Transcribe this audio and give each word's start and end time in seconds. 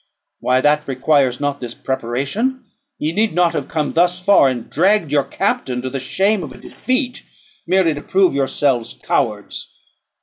Why, 0.39 0.61
that 0.61 0.87
requires 0.87 1.39
not 1.39 1.61
this 1.61 1.75
preparation; 1.75 2.65
ye 2.97 3.11
need 3.13 3.33
not 3.35 3.53
have 3.53 3.67
come 3.67 3.93
thus 3.93 4.19
far, 4.19 4.49
and 4.49 4.67
dragged 4.67 5.11
your 5.11 5.23
captain 5.23 5.79
to 5.83 5.91
the 5.91 5.99
shame 5.99 6.41
of 6.41 6.51
a 6.51 6.57
defeat, 6.57 7.21
merely 7.67 7.93
to 7.93 8.01
prove 8.01 8.33
yourselves 8.33 8.99
cowards. 9.03 9.71